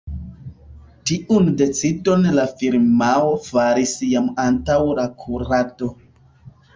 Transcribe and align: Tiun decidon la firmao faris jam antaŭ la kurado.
Tiun 1.09 1.49
decidon 1.61 2.23
la 2.37 2.45
firmao 2.61 3.27
faris 3.49 3.93
jam 4.15 4.31
antaŭ 4.45 4.79
la 5.01 5.05
kurado. 5.25 5.91